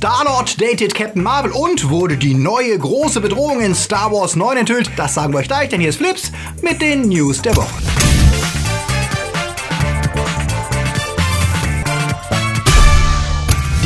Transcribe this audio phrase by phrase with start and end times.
[0.00, 4.90] Star-Lord datet Captain Marvel und wurde die neue große Bedrohung in Star Wars 9 enthüllt.
[4.96, 7.99] Das sagen wir euch gleich, denn hier ist Flips mit den News der Woche.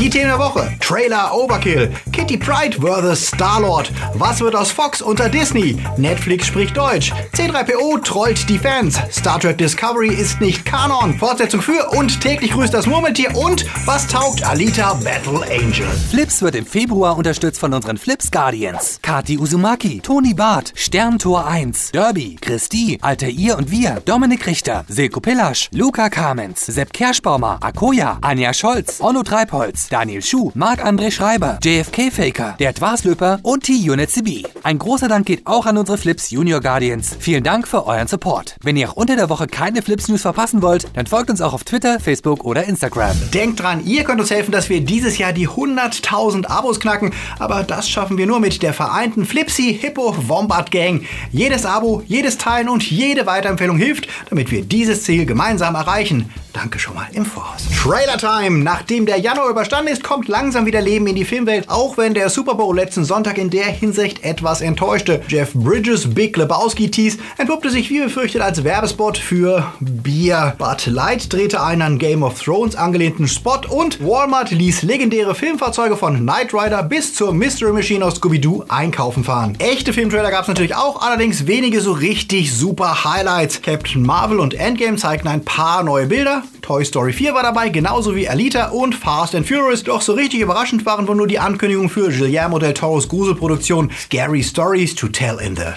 [0.04, 0.70] Die Themen der Woche.
[0.80, 1.90] Trailer Overkill.
[2.12, 3.28] Kitty Pride vs.
[3.28, 3.90] Star-Lord.
[4.12, 5.78] Was wird aus Fox unter Disney?
[5.96, 7.10] Netflix spricht Deutsch.
[7.34, 9.00] C3PO trollt die Fans.
[9.10, 11.16] Star Trek Discovery ist nicht Kanon.
[11.16, 13.34] Fortsetzung für und täglich grüßt das Murmeltier.
[13.34, 15.86] Und was taugt Alita Battle Angel?
[16.10, 18.98] Flips wird im Februar unterstützt von unseren Flips Guardians.
[19.00, 25.70] Kati Uzumaki, Toni Barth, Sterntor 1, Derby, Christi, Altair und wir, Dominik Richter, Silko Pillasch,
[25.72, 32.56] Luca Kamens, Sepp Kerschbaumer, Akoya, Anja Scholz, Onno Treibholz, Daniel Schuh, Marc-André Schreiber, JFK Faker,
[32.58, 34.42] der Twaslöper und T-Unit CB.
[34.64, 37.16] Ein großer Dank geht auch an unsere Flips Junior Guardians.
[37.20, 38.56] Vielen Dank für euren Support.
[38.60, 41.52] Wenn ihr auch unter der Woche keine Flips News verpassen wollt, dann folgt uns auch
[41.52, 43.16] auf Twitter, Facebook oder Instagram.
[43.32, 47.62] Denkt dran, ihr könnt uns helfen, dass wir dieses Jahr die 100.000 Abos knacken, aber
[47.62, 51.06] das schaffen wir nur mit der vereinten Flipsy Hippo Wombat Gang.
[51.30, 56.32] Jedes Abo, jedes Teilen und jede Weiterempfehlung hilft, damit wir dieses Ziel gemeinsam erreichen.
[56.52, 57.66] Danke schon mal im Voraus.
[57.82, 58.62] Trailer Time.
[58.62, 62.28] Nachdem der Januar überstanden ist, kommt langsam wieder Leben in die Filmwelt, auch wenn der
[62.28, 65.22] Super Bowl letzten Sonntag in der Hinsicht etwas enttäuschte.
[65.28, 70.54] Jeff Bridges Big Lebowski Tease entpuppte sich wie befürchtet als Werbespot für Bier.
[70.58, 75.96] Bud Light drehte einen an Game of Thrones angelehnten Spot und Walmart ließ legendäre Filmfahrzeuge
[75.96, 79.54] von Knight Rider bis zur Mystery Machine aus Scooby-Doo einkaufen fahren.
[79.58, 83.62] Echte Filmtrailer gab es natürlich auch, allerdings wenige so richtig super Highlights.
[83.62, 88.16] Captain Marvel und Endgame zeigten ein paar neue Bilder, Toy Story 4 war dabei, genauso
[88.16, 89.82] wie Alita und Fast and Furious.
[89.82, 94.42] Doch so richtig überraschend waren wohl nur die Ankündigungen für Guillermo del Toros Gruselproduktion Scary
[94.42, 95.74] Stories to Tell in the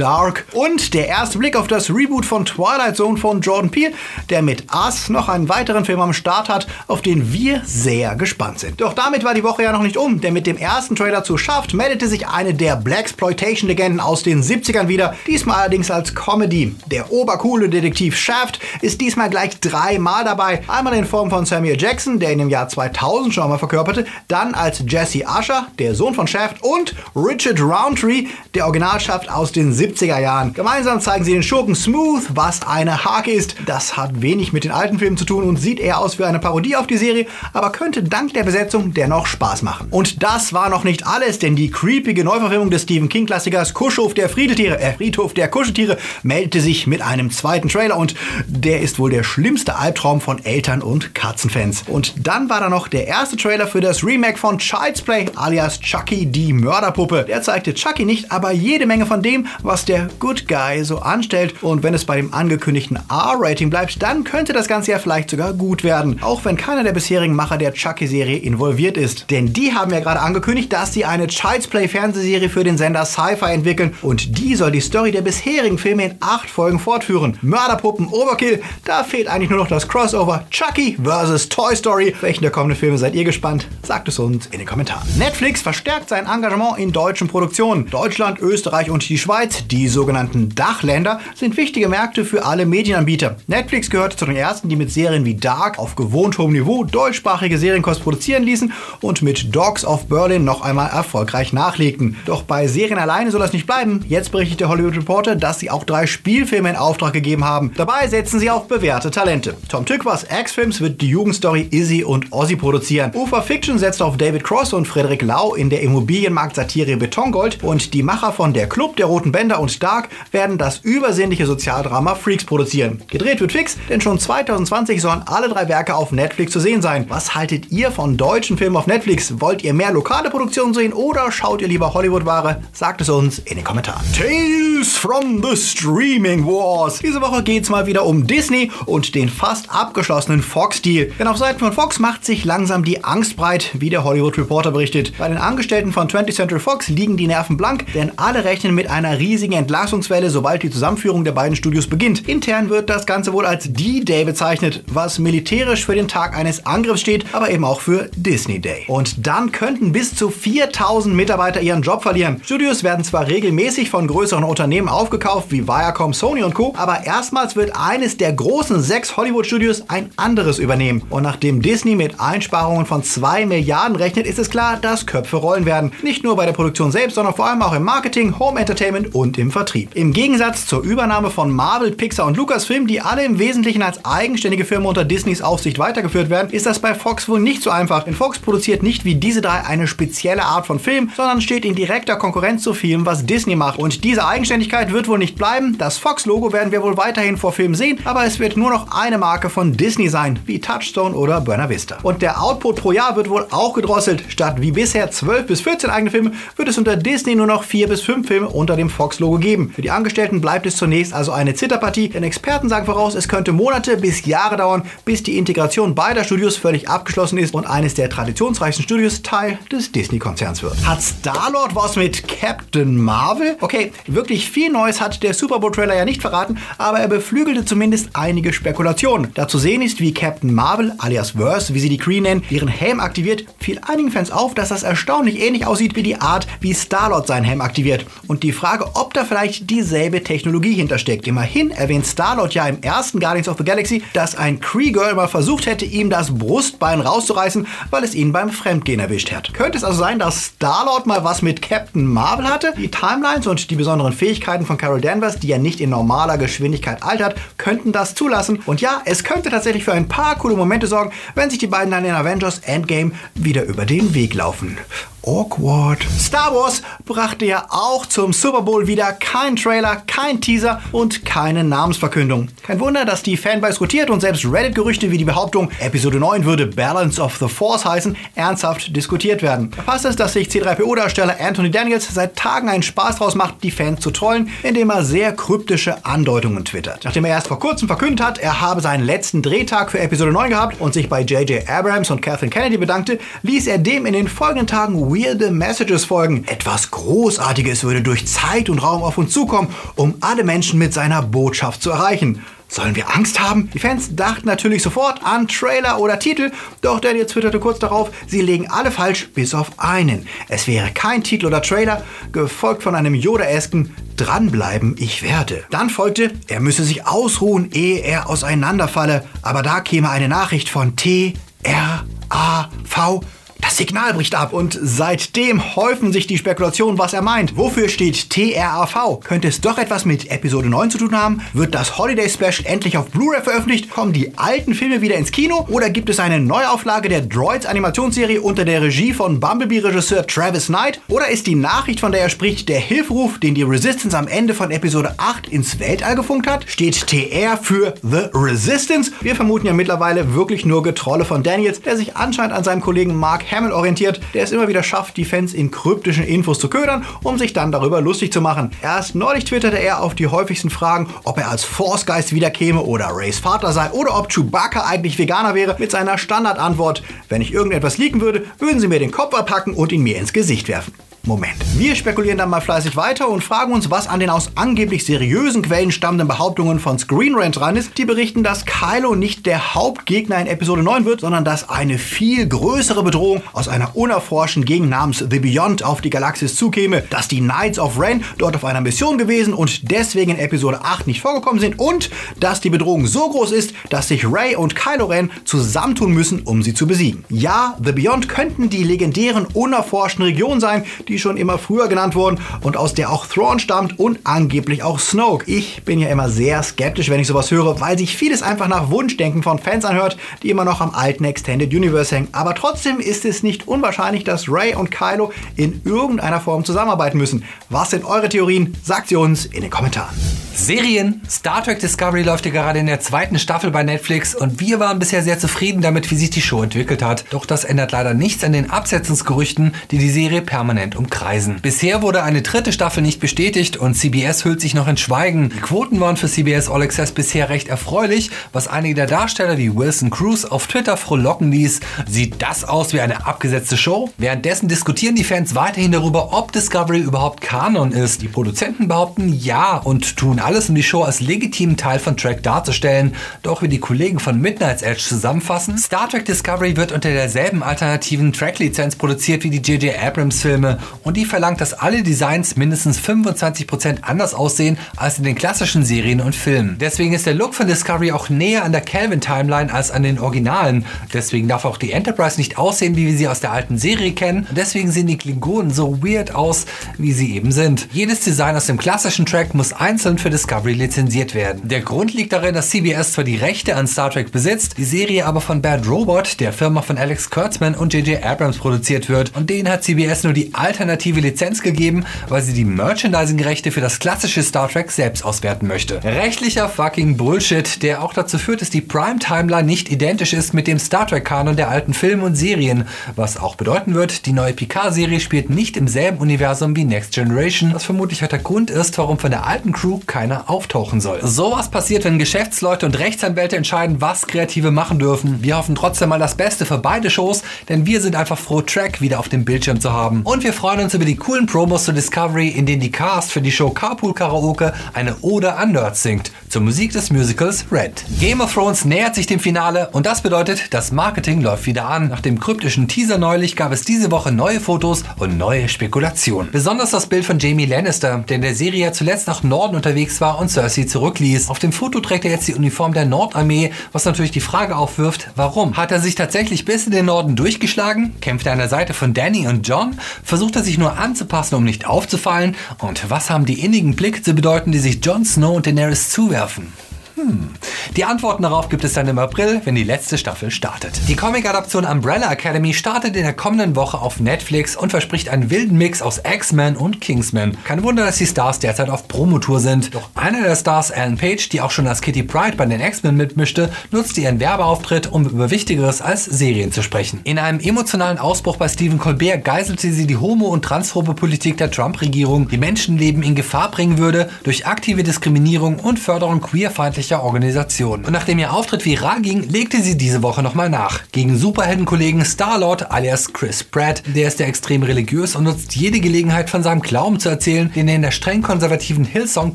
[0.00, 3.92] Dark und der erste Blick auf das Reboot von Twilight Zone von Jordan Peele,
[4.30, 8.60] der mit Us noch einen weiteren Film am Start hat, auf den wir sehr gespannt
[8.60, 8.80] sind.
[8.80, 11.36] Doch damit war die Woche ja noch nicht um, denn mit dem ersten Trailer zu
[11.36, 16.74] Shaft meldete sich eine der Blaxploitation-Legenden aus den 70ern wieder, diesmal allerdings als Comedy.
[16.86, 22.18] Der obercoole Detektiv Shaft ist diesmal gleich dreimal dabei, einmal in Form von Samuel Jackson,
[22.18, 26.26] der ihn im Jahr 2000 schon mal verkörperte, dann als Jesse Usher, der Sohn von
[26.26, 30.52] Shaft und Richard Roundtree, der Originalschaft aus den 70ern 70er Jahren.
[30.52, 33.56] Gemeinsam zeigen sie den Schurken Smooth, was eine Hake ist.
[33.66, 36.38] Das hat wenig mit den alten Filmen zu tun und sieht eher aus wie eine
[36.38, 39.88] Parodie auf die Serie, aber könnte dank der Besetzung dennoch Spaß machen.
[39.90, 44.28] Und das war noch nicht alles, denn die creepige Neuverfilmung des Stephen King-Klassikers Kuschhof der
[44.28, 48.14] Friedeltiere, äh, Friedhof der Kuscheltiere meldete sich mit einem zweiten Trailer und
[48.46, 51.84] der ist wohl der schlimmste Albtraum von Eltern und Katzenfans.
[51.86, 55.80] Und dann war da noch der erste Trailer für das Remake von Child's Play alias
[55.80, 57.24] Chucky die Mörderpuppe.
[57.26, 61.62] Der zeigte Chucky nicht, aber jede Menge von dem, was der Good Guy so anstellt.
[61.62, 65.52] Und wenn es bei dem angekündigten R-Rating bleibt, dann könnte das Ganze ja vielleicht sogar
[65.52, 66.18] gut werden.
[66.22, 69.30] Auch wenn keiner der bisherigen Macher der Chucky-Serie involviert ist.
[69.30, 73.52] Denn die haben ja gerade angekündigt, dass sie eine Child's Play-Fernsehserie für den Sender Sci-Fi
[73.52, 73.94] entwickeln.
[74.02, 77.38] Und die soll die Story der bisherigen Filme in acht Folgen fortführen.
[77.40, 81.48] Mörderpuppen, Overkill, da fehlt eigentlich nur noch das Crossover Chucky vs.
[81.48, 82.16] Toy Story.
[82.20, 83.68] Welchen der kommenden Filme seid ihr gespannt?
[83.84, 85.06] Sagt es uns in den Kommentaren.
[85.16, 87.88] Netflix verstärkt sein Engagement in deutschen Produktionen.
[87.88, 93.36] Deutschland, Österreich und die Schweiz die sogenannten Dachländer sind wichtige Märkte für alle Medienanbieter.
[93.46, 97.58] Netflix gehört zu den ersten, die mit Serien wie Dark auf gewohnt hohem Niveau deutschsprachige
[97.58, 102.16] Serienkost produzieren ließen und mit Dogs of Berlin noch einmal erfolgreich nachlegten.
[102.26, 104.04] Doch bei Serien alleine soll das nicht bleiben.
[104.08, 107.72] Jetzt berichtet der Hollywood Reporter, dass sie auch drei Spielfilme in Auftrag gegeben haben.
[107.76, 109.56] Dabei setzen sie auf bewährte Talente.
[109.68, 113.12] Tom Tückwas X-Films wird die Jugendstory Izzy und Ozzy produzieren.
[113.14, 118.02] Ufer Fiction setzt auf David Cross und Frederik Lau in der Immobilienmarkt-Satire Betongold und die
[118.02, 123.02] Macher von Der Club der Roten Bänder und Stark werden das übersinnliche Sozialdrama Freaks produzieren.
[123.08, 127.06] Gedreht wird fix, denn schon 2020 sollen alle drei Werke auf Netflix zu sehen sein.
[127.08, 129.40] Was haltet ihr von deutschen Filmen auf Netflix?
[129.40, 132.62] Wollt ihr mehr lokale Produktionen sehen oder schaut ihr lieber Hollywood-Ware?
[132.72, 134.02] Sagt es uns in den Kommentaren.
[134.16, 136.98] Tales from the Streaming Wars.
[136.98, 141.12] Diese Woche geht es mal wieder um Disney und den fast abgeschlossenen Fox-Deal.
[141.18, 144.70] Denn auf Seiten von Fox macht sich langsam die Angst breit, wie der Hollywood Reporter
[144.70, 145.16] berichtet.
[145.18, 148.90] Bei den Angestellten von 20th Century Fox liegen die Nerven blank, denn alle rechnen mit
[148.90, 152.28] einer riesigen riesigen Entlassungswelle, sobald die Zusammenführung der beiden Studios beginnt.
[152.28, 157.00] Intern wird das Ganze wohl als D-Day bezeichnet, was militärisch für den Tag eines Angriffs
[157.00, 158.84] steht, aber eben auch für Disney Day.
[158.86, 162.42] Und dann könnten bis zu 4000 Mitarbeiter ihren Job verlieren.
[162.44, 167.56] Studios werden zwar regelmäßig von größeren Unternehmen aufgekauft, wie Viacom, Sony und Co., aber erstmals
[167.56, 171.00] wird eines der großen sechs Hollywood-Studios ein anderes übernehmen.
[171.08, 175.64] Und nachdem Disney mit Einsparungen von 2 Milliarden rechnet, ist es klar, dass Köpfe rollen
[175.64, 175.92] werden.
[176.02, 179.29] Nicht nur bei der Produktion selbst, sondern vor allem auch im Marketing, Home Entertainment und
[179.30, 179.90] und im Vertrieb.
[179.94, 184.64] Im Gegensatz zur Übernahme von Marvel, Pixar und Lucasfilm, die alle im Wesentlichen als eigenständige
[184.64, 188.02] Firma unter Disneys Aufsicht weitergeführt werden, ist das bei Fox wohl nicht so einfach.
[188.02, 191.76] Denn Fox produziert nicht wie diese drei eine spezielle Art von Film, sondern steht in
[191.76, 193.78] direkter Konkurrenz zu Filmen, was Disney macht.
[193.78, 195.78] Und diese Eigenständigkeit wird wohl nicht bleiben.
[195.78, 199.18] Das Fox-Logo werden wir wohl weiterhin vor Filmen sehen, aber es wird nur noch eine
[199.18, 201.98] Marke von Disney sein, wie Touchstone oder Buena Vista.
[202.02, 204.24] Und der Output pro Jahr wird wohl auch gedrosselt.
[204.26, 207.86] Statt wie bisher 12 bis 14 eigene Filme wird es unter Disney nur noch 4
[207.86, 209.70] bis 5 Filme unter dem Fox-Logo geben.
[209.74, 213.52] Für die Angestellten bleibt es zunächst also eine Zitterpartie, denn Experten sagen voraus, es könnte
[213.52, 218.08] Monate bis Jahre dauern, bis die Integration beider Studios völlig abgeschlossen ist und eines der
[218.08, 220.86] traditionsreichsten Studios Teil des Disney-Konzerns wird.
[220.86, 223.56] Hat Star-Lord was mit Captain Marvel?
[223.60, 228.10] Okay, wirklich viel Neues hat der Super Bowl-Trailer ja nicht verraten, aber er beflügelte zumindest
[228.14, 229.30] einige Spekulationen.
[229.34, 232.68] Da zu sehen ist, wie Captain Marvel, alias Verse, wie sie die Kree nennen, ihren
[232.68, 236.72] Helm aktiviert, fiel einigen Fans auf, dass das erstaunlich ähnlich aussieht wie die Art, wie
[236.72, 238.06] Star-Lord seinen Helm aktiviert.
[238.26, 241.26] Und die Frage, ob da vielleicht dieselbe Technologie hintersteckt.
[241.26, 245.66] Immerhin erwähnt Star-Lord ja im ersten Guardians of the Galaxy, dass ein Kree-Girl mal versucht
[245.66, 249.52] hätte, ihm das Brustbein rauszureißen, weil es ihn beim Fremdgehen erwischt hat.
[249.54, 252.72] Könnte es also sein, dass Star-Lord mal was mit Captain Marvel hatte?
[252.76, 257.02] Die Timelines und die besonderen Fähigkeiten von Carol Danvers, die ja nicht in normaler Geschwindigkeit
[257.02, 258.60] altert, könnten das zulassen.
[258.66, 261.90] Und ja, es könnte tatsächlich für ein paar coole Momente sorgen, wenn sich die beiden
[261.90, 264.78] dann in Avengers Endgame wieder über den Weg laufen.
[265.26, 266.06] Awkward.
[266.18, 271.62] Star Wars brachte ja auch zum Super Bowl wieder kein Trailer, kein Teaser und keine
[271.64, 272.48] Namensverkündung.
[272.62, 276.66] Kein Wunder, dass die Fanbase rotiert und selbst Reddit-Gerüchte wie die Behauptung, Episode 9 würde
[276.66, 279.70] Balance of the Force heißen, ernsthaft diskutiert werden.
[279.70, 284.00] Passt es, dass sich C3PO-Darsteller Anthony Daniels seit Tagen einen Spaß draus macht, die Fans
[284.00, 287.04] zu trollen, indem er sehr kryptische Andeutungen twittert.
[287.04, 290.50] Nachdem er erst vor kurzem verkündet hat, er habe seinen letzten Drehtag für Episode 9
[290.50, 291.68] gehabt und sich bei J.J.
[291.68, 296.44] Abrams und Kathleen Kennedy bedankte, ließ er dem in den folgenden Tagen weirde Messages folgen.
[296.46, 301.22] Etwas Großartiges würde durch Zeit und Raum auf uns zukommen, um alle Menschen mit seiner
[301.22, 302.44] Botschaft zu erreichen.
[302.68, 303.68] Sollen wir Angst haben?
[303.74, 306.52] Die Fans dachten natürlich sofort an Trailer oder Titel,
[306.82, 310.28] doch Daniel twitterte kurz darauf, sie legen alle falsch, bis auf einen.
[310.48, 315.64] Es wäre kein Titel oder Trailer, gefolgt von einem Yoda-esken Dranbleiben, ich werde.
[315.70, 320.94] Dann folgte, er müsse sich ausruhen, ehe er auseinanderfalle, aber da käme eine Nachricht von
[320.94, 321.34] T,
[321.64, 323.22] R, A, V,
[323.60, 327.56] das Signal bricht ab und seitdem häufen sich die Spekulationen, was er meint.
[327.56, 329.20] Wofür steht TRAV?
[329.22, 331.42] Könnte es doch etwas mit Episode 9 zu tun haben?
[331.52, 333.90] Wird das Holiday Special endlich auf Blu-ray veröffentlicht?
[333.90, 335.66] Kommen die alten Filme wieder ins Kino?
[335.68, 341.00] Oder gibt es eine Neuauflage der Droids Animationsserie unter der Regie von Bumblebee-Regisseur Travis Knight?
[341.08, 344.54] Oder ist die Nachricht, von der er spricht, der Hilferuf, den die Resistance am Ende
[344.54, 346.64] von Episode 8 ins Weltall gefunkt hat?
[346.66, 349.12] Steht TR für The Resistance?
[349.20, 353.14] Wir vermuten ja mittlerweile wirklich nur Getrolle von Daniels, der sich anscheinend an seinem Kollegen
[353.14, 357.04] Mark Hamill orientiert, der es immer wieder schafft, die Fans in kryptischen Infos zu ködern,
[357.22, 358.70] um sich dann darüber lustig zu machen.
[358.82, 363.38] Erst neulich twitterte er auf die häufigsten Fragen, ob er als Force-Geist wiederkäme oder Rays
[363.38, 368.20] Vater sei oder ob Chewbacca eigentlich Veganer wäre, mit seiner Standardantwort, wenn ich irgendetwas leaken
[368.20, 370.94] würde, würden sie mir den Kopf abhacken und ihn mir ins Gesicht werfen.
[371.30, 371.54] Moment.
[371.76, 375.62] Wir spekulieren dann mal fleißig weiter und fragen uns, was an den aus angeblich seriösen
[375.62, 380.40] Quellen stammenden Behauptungen von Screen Rant dran ist, die berichten, dass Kylo nicht der Hauptgegner
[380.40, 385.18] in Episode 9 wird, sondern dass eine viel größere Bedrohung aus einer unerforschten Gegend namens
[385.18, 389.16] The Beyond auf die Galaxis zukäme, dass die Knights of Ren dort auf einer Mission
[389.16, 392.10] gewesen und deswegen in Episode 8 nicht vorgekommen sind und
[392.40, 396.64] dass die Bedrohung so groß ist, dass sich Rey und Kylo Ren zusammentun müssen, um
[396.64, 397.24] sie zu besiegen.
[397.28, 402.40] Ja, The Beyond könnten die legendären unerforschten Regionen sein, die schon immer früher genannt wurden
[402.62, 405.50] und aus der auch Thrawn stammt und angeblich auch Snoke.
[405.50, 408.90] Ich bin ja immer sehr skeptisch, wenn ich sowas höre, weil sich vieles einfach nach
[408.90, 412.28] Wunschdenken von Fans anhört, die immer noch am alten Extended Universe hängen.
[412.32, 417.44] Aber trotzdem ist es nicht unwahrscheinlich, dass Rey und Kylo in irgendeiner Form zusammenarbeiten müssen.
[417.68, 418.76] Was sind eure Theorien?
[418.82, 420.14] Sagt sie uns in den Kommentaren.
[420.54, 421.22] Serien.
[421.28, 424.98] Star Trek Discovery läuft ja gerade in der zweiten Staffel bei Netflix und wir waren
[424.98, 427.24] bisher sehr zufrieden damit, wie sich die Show entwickelt hat.
[427.30, 431.60] Doch das ändert leider nichts an den Absetzungsgerüchten, die die Serie permanent umkreisen.
[431.62, 435.48] Bisher wurde eine dritte Staffel nicht bestätigt und CBS hüllt sich noch in Schweigen.
[435.48, 439.74] Die Quoten waren für CBS All Access bisher recht erfreulich, was einige der Darsteller wie
[439.74, 441.80] Wilson Cruz auf Twitter frohlocken ließ.
[442.06, 444.10] Sieht das aus wie eine abgesetzte Show?
[444.18, 448.20] Währenddessen diskutieren die Fans weiterhin darüber, ob Discovery überhaupt Kanon ist.
[448.20, 452.42] Die Produzenten behaupten ja und tun alles, um die Show als legitimen Teil von Trek
[452.42, 453.14] darzustellen.
[453.42, 458.32] Doch wie die Kollegen von Midnight's Edge zusammenfassen, Star Trek Discovery wird unter derselben alternativen
[458.32, 459.98] Track-Lizenz produziert wie die J.J.
[459.98, 465.84] Abrams-Filme und die verlangt, dass alle Designs mindestens 25% anders aussehen als in den klassischen
[465.84, 466.76] Serien und Filmen.
[466.78, 470.84] Deswegen ist der Look von Discovery auch näher an der Kelvin-Timeline als an den Originalen.
[471.12, 474.46] Deswegen darf auch die Enterprise nicht aussehen, wie wir sie aus der alten Serie kennen.
[474.50, 476.66] Deswegen sehen die Klingonen so weird aus,
[476.98, 477.88] wie sie eben sind.
[477.92, 481.68] Jedes Design aus dem klassischen Track muss einzeln für Discovery lizenziert werden.
[481.68, 485.26] Der Grund liegt darin, dass CBS zwar die Rechte an Star Trek besitzt, die Serie
[485.26, 488.24] aber von Bad Robot, der Firma von Alex Kurtzman und J.J.
[488.24, 489.36] Abrams produziert wird.
[489.36, 493.98] Und denen hat CBS nur die alternative Lizenz gegeben, weil sie die Merchandising-Rechte für das
[493.98, 496.02] klassische Star Trek selbst auswerten möchte.
[496.02, 500.78] Rechtlicher fucking Bullshit, der auch dazu führt, dass die Prime-Timeline nicht identisch ist mit dem
[500.78, 505.50] Star Trek-Kanon der alten Filme und Serien, was auch bedeuten wird, die neue Picard-Serie spielt
[505.50, 509.30] nicht im selben Universum wie Next Generation, was vermutlich auch der Grund ist, warum von
[509.30, 511.20] der alten Crew keiner auftauchen soll.
[511.22, 515.42] Sowas passiert, wenn Geschäftsleute und Rechtsanwälte entscheiden, was Kreative machen dürfen.
[515.42, 519.02] Wir hoffen trotzdem mal das Beste für beide Shows, denn wir sind einfach froh, Track
[519.02, 520.22] wieder auf dem Bildschirm zu haben.
[520.22, 523.42] Und wir freuen uns über die coolen Promos zu Discovery, in denen die Cast für
[523.42, 528.04] die Show Carpool Karaoke eine Ode an Nerds singt, zur Musik des Musicals Red.
[528.20, 532.08] Game of Thrones nähert sich dem Finale und das bedeutet, das Marketing läuft wieder an.
[532.08, 536.52] Nach dem kryptischen Teaser neulich gab es diese Woche neue Fotos und neue Spekulationen.
[536.52, 540.20] Besonders das Bild von Jamie Lannister, der in der Serie ja zuletzt nach Norden unterwegs
[540.20, 541.50] war und Cersei zurückließ.
[541.50, 545.30] Auf dem Foto trägt er jetzt die Uniform der Nordarmee, was natürlich die Frage aufwirft,
[545.34, 545.76] warum?
[545.76, 548.14] Hat er sich tatsächlich bis in den Norden durchgeschlagen?
[548.20, 549.96] Kämpft er an der Seite von Danny und John?
[550.22, 552.56] Versucht er sich nur anzupassen, um nicht aufzufallen?
[552.78, 556.72] Und was haben die innigen Blicke zu bedeuten, die sich Jon Snow und Daenerys zuwerfen?
[557.20, 557.50] Hm.
[557.96, 561.00] Die Antworten darauf gibt es dann im April, wenn die letzte Staffel startet.
[561.08, 565.76] Die Comic-Adaption Umbrella Academy startet in der kommenden Woche auf Netflix und verspricht einen wilden
[565.76, 567.56] Mix aus X-Men und Kingsman.
[567.64, 569.94] Kein Wunder, dass die Stars derzeit auf Promotour sind.
[569.94, 573.16] Doch einer der Stars, Alan Page, die auch schon als Kitty Pride bei den X-Men
[573.16, 577.20] mitmischte, nutzte ihren Werbeauftritt, um über Wichtigeres als Serien zu sprechen.
[577.24, 581.70] In einem emotionalen Ausbruch bei Stephen Colbert geißelte sie die homo- und transphobe Politik der
[581.70, 588.04] Trump-Regierung, die Menschenleben in Gefahr bringen würde durch aktive Diskriminierung und Förderung queerfeindlicher Organisation.
[588.04, 591.00] Und nachdem ihr Auftritt viral ging, legte sie diese Woche nochmal nach.
[591.12, 594.02] Gegen Superheldenkollegen Starlord alias Chris Pratt.
[594.06, 597.88] Der ist ja extrem religiös und nutzt jede Gelegenheit von seinem Glauben zu erzählen, den
[597.88, 599.54] er in der streng konservativen Hillsong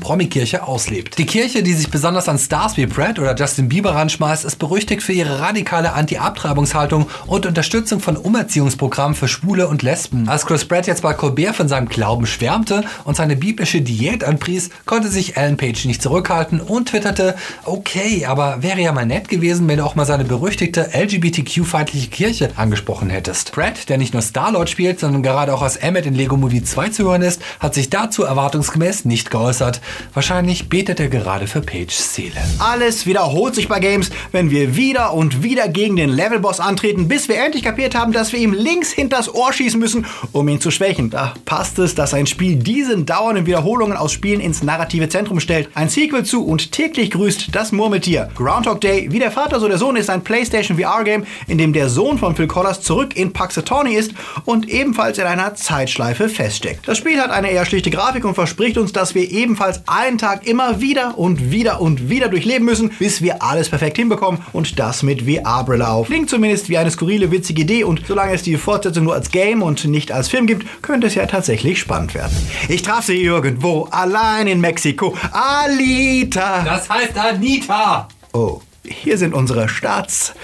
[0.00, 1.18] Promi-Kirche auslebt.
[1.18, 5.02] Die Kirche, die sich besonders an Stars wie Pratt oder Justin Bieber ranschmeißt, ist berüchtigt
[5.02, 10.28] für ihre radikale Anti-Abtreibungshaltung und Unterstützung von Umerziehungsprogrammen für Schwule und Lesben.
[10.28, 14.70] Als Chris Pratt jetzt bei Colbert von seinem Glauben schwärmte und seine biblische Diät anpries,
[14.84, 19.68] konnte sich Alan Page nicht zurückhalten und twitterte, okay, aber wäre ja mal nett gewesen,
[19.68, 23.52] wenn du auch mal seine berüchtigte LGBTQ-feindliche Kirche angesprochen hättest.
[23.52, 26.88] Pratt, der nicht nur Star-Lord spielt, sondern gerade auch als Emmet in Lego Movie 2
[26.90, 29.80] zu hören ist, hat sich dazu erwartungsgemäß nicht geäußert.
[30.14, 32.36] Wahrscheinlich betet er gerade für Pages Seele.
[32.58, 37.28] Alles wiederholt sich bei Games, wenn wir wieder und wieder gegen den Levelboss antreten, bis
[37.28, 40.70] wir endlich kapiert haben, dass wir ihm links hinters Ohr schießen müssen, um ihn zu
[40.70, 41.10] schwächen.
[41.10, 45.68] Da passt es, dass ein Spiel diesen dauernden Wiederholungen aus Spielen ins narrative Zentrum stellt.
[45.74, 48.28] Ein Sequel zu und täglich grüßt das Murmeltier.
[48.34, 51.88] Groundhog Day, wie der Vater so der Sohn, ist ein PlayStation VR-Game, in dem der
[51.88, 54.12] Sohn von Phil Collins zurück in Puxatawny ist
[54.44, 56.86] und ebenfalls in einer Zeitschleife feststeckt.
[56.86, 60.46] Das Spiel hat eine eher schlichte Grafik und verspricht uns, dass wir ebenfalls einen Tag
[60.46, 65.02] immer wieder und wieder und wieder durchleben müssen, bis wir alles perfekt hinbekommen und das
[65.02, 66.06] mit VR-Brille auf.
[66.06, 69.62] Klingt zumindest wie eine skurrile, witzige Idee und solange es die Fortsetzung nur als Game
[69.62, 72.36] und nicht als Film gibt, könnte es ja tatsächlich spannend werden.
[72.68, 75.16] Ich traf sie irgendwo, allein in Mexiko.
[75.32, 76.62] Alita!
[76.62, 78.08] Das heißt Anita!
[78.32, 80.34] Oh, hier sind unsere Starts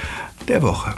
[0.49, 0.95] der Woche.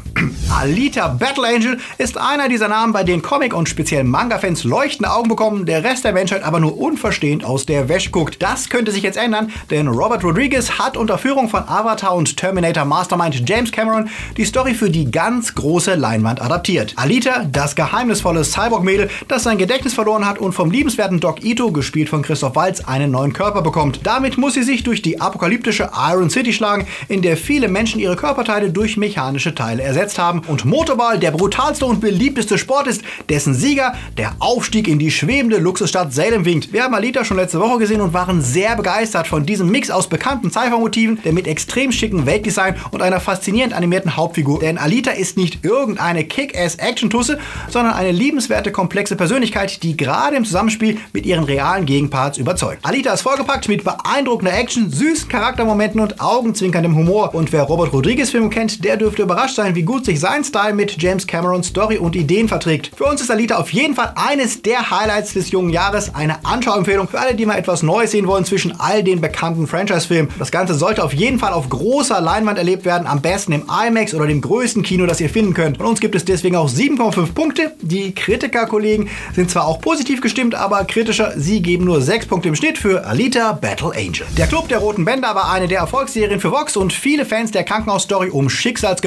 [0.51, 5.29] Alita Battle Angel ist einer dieser Namen, bei denen Comic- und speziell Manga-Fans leuchtende Augen
[5.29, 8.43] bekommen, der Rest der Menschheit aber nur unverstehend aus der Wäsche guckt.
[8.43, 12.85] Das könnte sich jetzt ändern, denn Robert Rodriguez hat unter Führung von Avatar und Terminator
[12.85, 16.95] Mastermind James Cameron die Story für die ganz große Leinwand adaptiert.
[16.97, 22.09] Alita, das geheimnisvolle Cyborg-Mädel, das sein Gedächtnis verloren hat und vom liebenswerten Doc Ito, gespielt
[22.09, 24.01] von Christoph Waltz, einen neuen Körper bekommt.
[24.05, 28.17] Damit muss sie sich durch die apokalyptische Iron City schlagen, in der viele Menschen ihre
[28.17, 28.97] Körperteile durch
[29.35, 34.33] mechanische Teile ersetzt haben und Motorball der brutalste und beliebteste Sport ist, dessen Sieger der
[34.39, 36.73] Aufstieg in die schwebende Luxusstadt Salem winkt.
[36.73, 40.07] Wir haben Alita schon letzte Woche gesehen und waren sehr begeistert von diesem Mix aus
[40.07, 44.61] bekannten Cypher-Motiven, der mit extrem schicken Weltdesign und einer faszinierend animierten Hauptfigur.
[44.61, 47.39] Denn Alita ist nicht irgendeine Kick-Ass-Action-Tusse,
[47.69, 52.85] sondern eine liebenswerte, komplexe Persönlichkeit, die gerade im Zusammenspiel mit ihren realen Gegenparts überzeugt.
[52.85, 57.35] Alita ist vollgepackt mit beeindruckender Action, süßen Charaktermomenten und augenzwinkerndem Humor.
[57.35, 60.75] Und wer Robert Rodriguez Filme kennt, der dürfte überrascht sein, wie gut sich sein Style
[60.75, 62.91] mit James Camerons Story und Ideen verträgt.
[62.97, 67.09] Für uns ist Alita auf jeden Fall eines der Highlights des jungen Jahres, eine Anschauempfehlung
[67.09, 70.31] für alle, die mal etwas Neues sehen wollen zwischen all den bekannten Franchise-Filmen.
[70.39, 74.15] Das Ganze sollte auf jeden Fall auf großer Leinwand erlebt werden, am besten im IMAX
[74.15, 75.79] oder dem größten Kino, das ihr finden könnt.
[75.79, 77.73] Von uns gibt es deswegen auch 7,5 Punkte.
[77.81, 82.55] Die Kritikerkollegen sind zwar auch positiv gestimmt, aber kritischer, sie geben nur 6 Punkte im
[82.55, 84.27] Schnitt für Alita Battle Angel.
[84.37, 87.65] Der Club der Roten Bänder war eine der Erfolgsserien für Vox und viele Fans der
[87.65, 88.49] Krankenhausstory um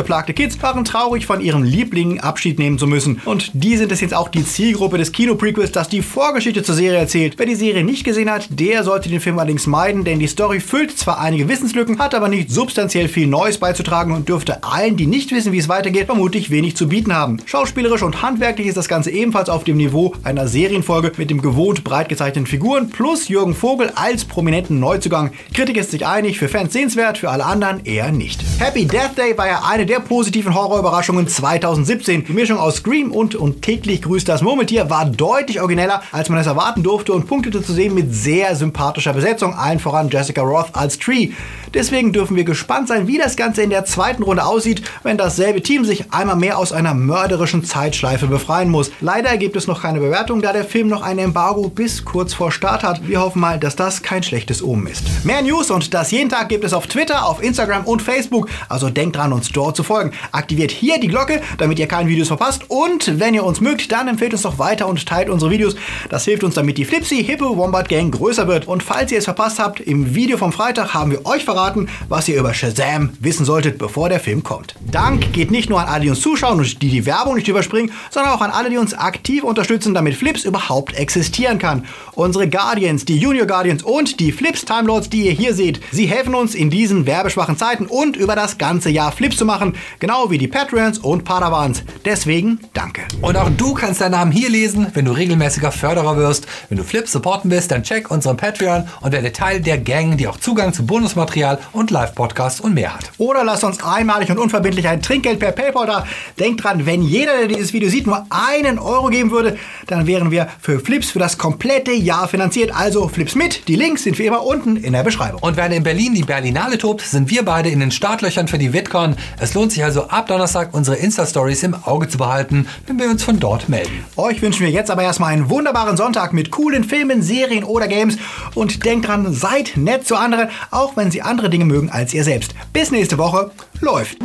[0.08, 3.22] schicksalsgeplagte Kids waren traurig von ihren Lieblingen Abschied nehmen zu müssen.
[3.26, 7.00] Und die sind es jetzt auch die Zielgruppe des Kino-Prequels, das die Vorgeschichte zur Serie
[7.00, 7.34] erzählt.
[7.38, 10.60] Wer die Serie nicht gesehen hat, der sollte den Film allerdings meiden, denn die Story
[10.60, 15.08] füllt zwar einige Wissenslücken, hat aber nicht substanziell viel Neues beizutragen und dürfte allen, die
[15.08, 17.38] nicht wissen, wie es weitergeht, vermutlich wenig zu bieten haben.
[17.46, 21.84] Schauspielerisch und handwerklich ist das Ganze ebenfalls auf dem Niveau einer Serienfolge mit dem gewohnt
[21.84, 25.32] breit gezeichneten Figuren plus Jürgen Vogel als prominenten Neuzugang.
[25.54, 28.42] Kritik ist sich einig, für Fans sehenswert, für alle anderen eher nicht.
[28.60, 32.26] Happy Death Day war ja eine der positiven Horrorüberraschungen 2017.
[32.26, 36.40] Die Mischung aus Scream und und täglich grüßt das Murmeltier war deutlich origineller, als man
[36.40, 40.98] es erwarten durfte und punktete zudem mit sehr sympathischer Besetzung, allen voran Jessica Roth als
[40.98, 41.30] Tree.
[41.74, 45.62] Deswegen dürfen wir gespannt sein, wie das Ganze in der zweiten Runde aussieht, wenn dasselbe
[45.62, 48.92] Team sich einmal mehr aus einer mörderischen Zeitschleife befreien muss.
[49.02, 52.52] Leider gibt es noch keine Bewertung, da der Film noch ein Embargo bis kurz vor
[52.52, 53.08] Start hat.
[53.08, 55.26] Wir hoffen mal, dass das kein schlechtes Omen ist.
[55.26, 58.50] Mehr News und das jeden Tag gibt es auf Twitter, auf Instagram und Facebook.
[58.70, 60.12] Also denkt dran, uns dort zu folgen.
[60.32, 62.64] Aktiviert hier die Glocke, damit ihr keine Videos verpasst.
[62.68, 65.76] Und wenn ihr uns mögt, dann empfehlt uns doch weiter und teilt unsere Videos.
[66.10, 68.68] Das hilft uns, damit die Flipsy Hippo Wombat Gang größer wird.
[68.68, 72.28] Und falls ihr es verpasst habt, im Video vom Freitag haben wir euch verraten, was
[72.28, 74.76] ihr über Shazam wissen solltet, bevor der Film kommt.
[74.92, 77.92] Dank geht nicht nur an alle, die uns zuschauen und die die Werbung nicht überspringen,
[78.12, 81.86] sondern auch an alle, die uns aktiv unterstützen, damit Flips überhaupt existieren kann.
[82.14, 86.08] Unsere Guardians, die Junior Guardians und die Flips Time Lords, die ihr hier seht, sie
[86.08, 90.30] helfen uns in diesen werbeschwachen Zeiten und über das ganze Jahr Flips zu machen, genau
[90.30, 91.84] wie die Patreons und Padawans.
[92.06, 93.02] Deswegen danke.
[93.22, 96.48] Und auch du kannst deinen Namen hier lesen, wenn du regelmäßiger Förderer wirst.
[96.70, 100.28] Wenn du Flips supporten willst, dann check unseren Patreon und werde Teil der Gang, die
[100.28, 103.12] auch Zugang zu Bonusmaterial und Live-Podcasts und mehr hat.
[103.18, 106.06] Oder lasst uns einmalig und unverbindlich ein Trinkgeld per PayPal da.
[106.40, 109.58] Denkt dran, wenn jeder, der dieses Video sieht, nur einen Euro geben würde,
[109.88, 112.72] dann wären wir für Flips für das komplette Jahr finanziert.
[112.76, 113.68] Also Flips mit.
[113.68, 115.42] Die Links sind wie immer unten in der Beschreibung.
[115.42, 118.74] Und während in Berlin die Berlinale tobt, sind wir beide in den Startlöchern für die
[118.74, 119.16] VidCon.
[119.40, 123.22] Es lohnt sich also ab Donnerstag unsere Insta-Stories im Auge zu behalten, wenn wir uns
[123.22, 124.06] von dort melden.
[124.16, 128.18] Euch wünschen wir jetzt aber erstmal einen wunderbaren Sonntag mit coolen Filmen, Serien oder Games.
[128.56, 132.24] Und denkt dran, seid nett zu anderen, auch wenn sie andere Dinge mögen als ihr
[132.24, 132.56] selbst.
[132.72, 133.52] Bis nächste Woche.
[133.82, 134.18] Läuft.